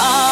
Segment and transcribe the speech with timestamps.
[0.00, 0.27] all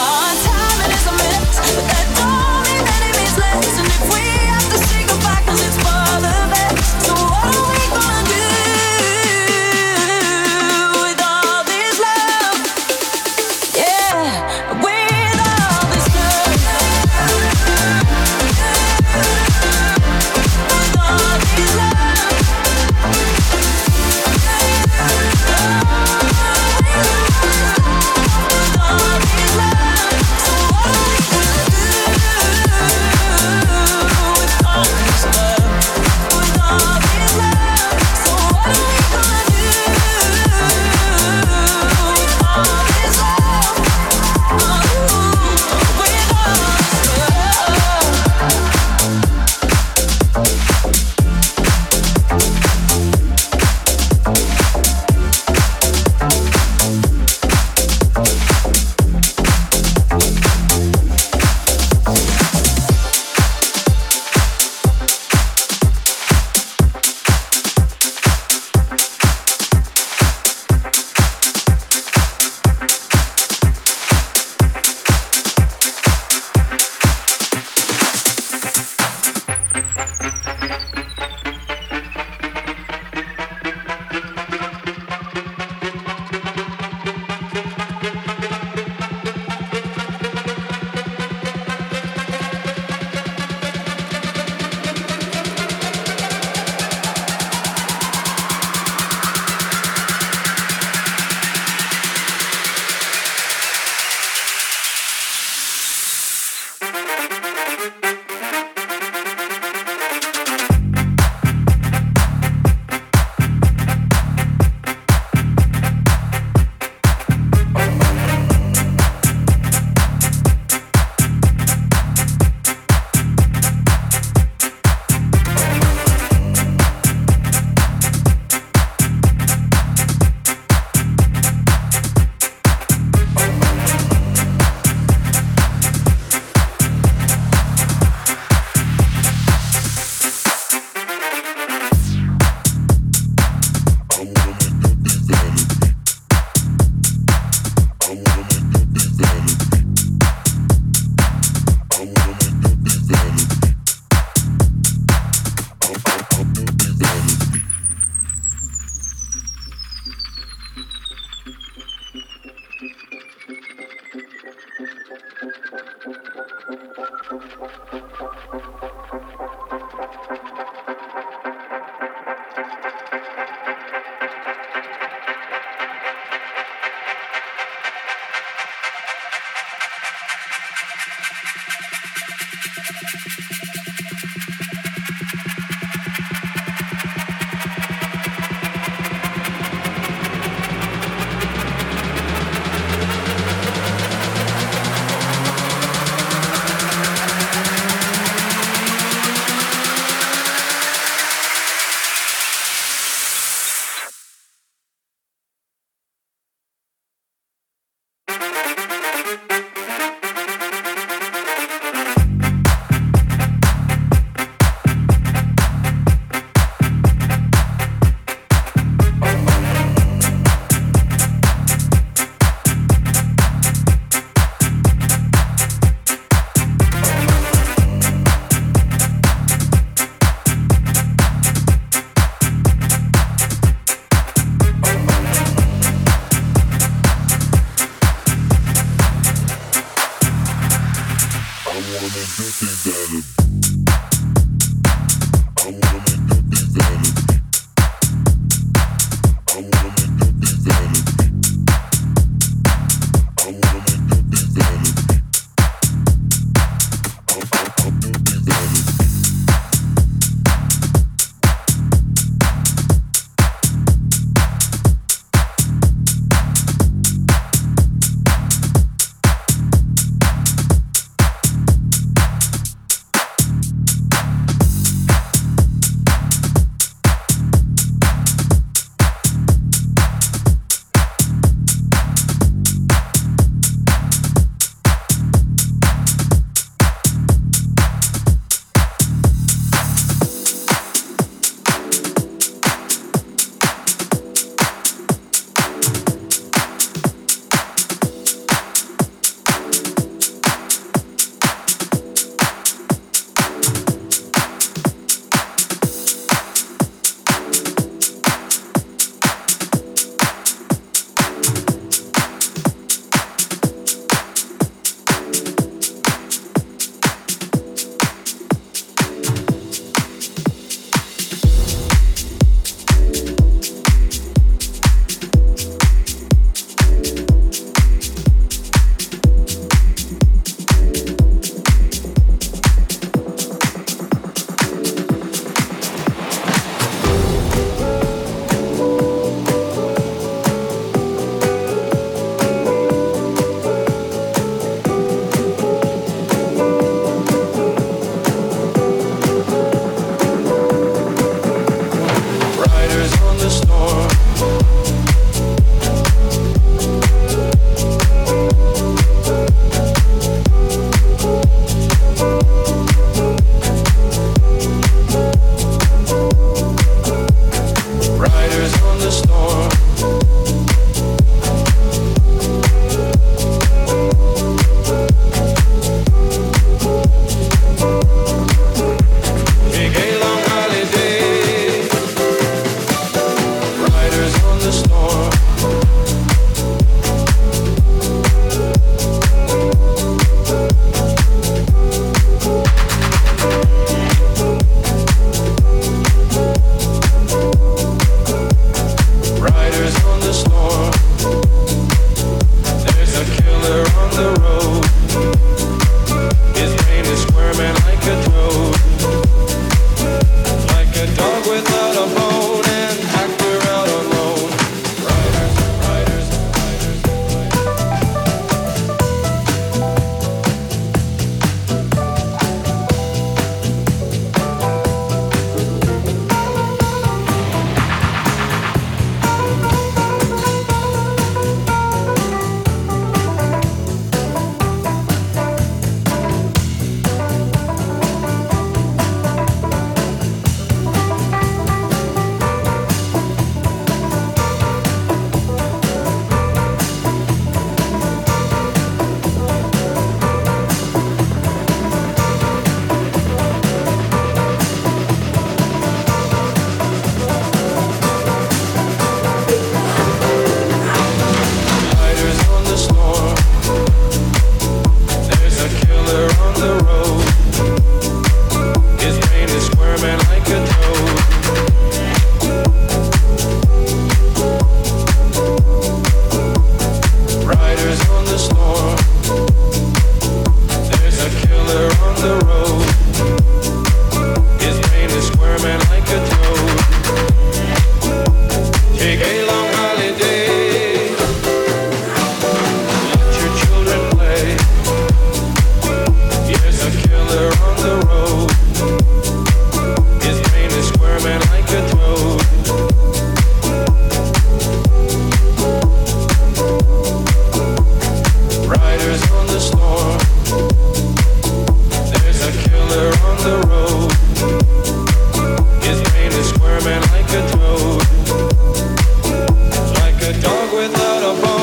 [520.76, 521.55] without a bone.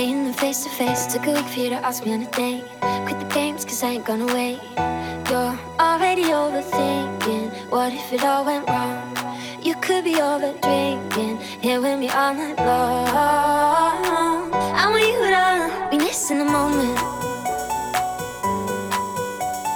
[0.00, 1.02] Saying them face to face.
[1.14, 2.64] A week for you to ask me on a date.
[3.04, 4.58] Quit the games, cause I ain't gonna wait.
[5.28, 5.56] You're
[5.88, 7.48] already overthinking.
[7.74, 8.96] What if it all went wrong?
[9.66, 14.44] You could be over drinking, here with me all night long.
[14.80, 15.44] I want you to
[15.90, 16.98] be missing the moment,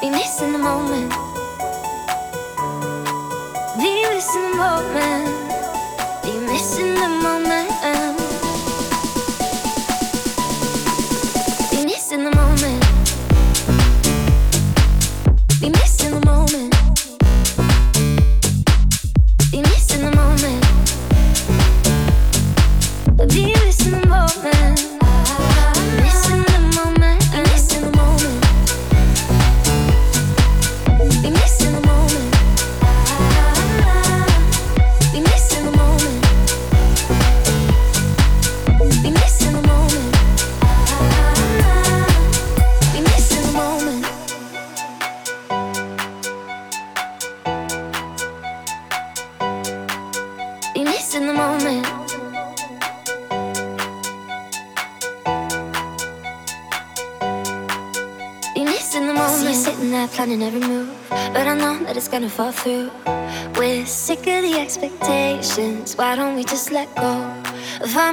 [0.00, 1.10] be missing the moment,
[3.78, 5.23] be missing the moment,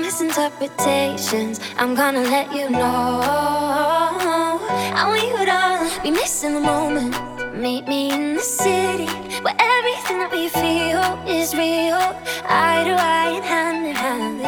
[0.02, 1.60] misinterpretations?
[1.78, 3.22] I'm gonna let you know.
[5.00, 7.16] I want you to be missing the moment.
[7.56, 9.08] Meet me in the city
[9.44, 12.02] where everything that we feel is real.
[12.46, 14.42] Eye to eye and hand in hand.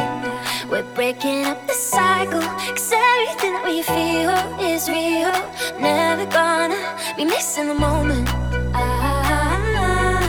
[0.70, 2.40] We're breaking up the cycle.
[2.76, 4.34] Cause everything that we feel
[4.70, 5.32] is real.
[5.80, 6.80] Never gonna
[7.16, 8.28] be missing the moment.
[8.74, 10.26] Ah,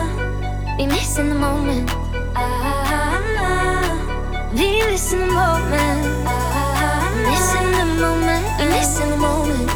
[0.77, 1.89] be missing the moment.
[2.35, 3.14] Ah,
[4.55, 6.03] be this in the moment.
[7.27, 8.45] Missing the moment.
[8.69, 9.67] Missing the moment.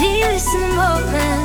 [0.00, 0.22] Be
[0.54, 1.35] in the moment.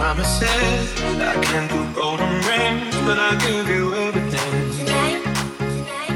[0.00, 0.88] promises.
[1.20, 4.52] I can't do golden rings, but I'll give you everything.
[4.78, 5.22] Tonight,
[5.74, 6.14] tonight.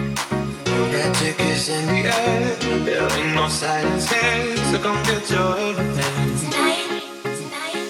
[0.91, 2.57] Magic is in the air.
[2.87, 6.15] There ain't no silence here, so come get your everything.
[6.45, 7.03] Tonight.
[7.39, 7.85] tonight.